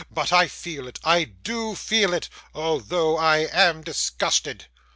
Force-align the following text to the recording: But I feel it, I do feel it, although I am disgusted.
But 0.09 0.33
I 0.33 0.47
feel 0.47 0.87
it, 0.87 0.99
I 1.03 1.25
do 1.25 1.75
feel 1.75 2.11
it, 2.15 2.27
although 2.55 3.17
I 3.17 3.45
am 3.53 3.83
disgusted. 3.83 4.65